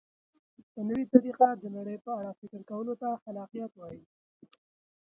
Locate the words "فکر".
2.39-2.61